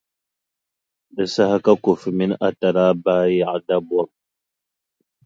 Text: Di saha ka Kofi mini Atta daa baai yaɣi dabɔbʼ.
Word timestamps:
Di 1.15 1.25
saha 1.33 1.57
ka 1.65 1.73
Kofi 1.83 2.09
mini 2.17 2.35
Atta 2.47 2.67
daa 2.75 2.93
baai 3.03 3.31
yaɣi 3.39 3.59
dabɔbʼ. 3.67 4.09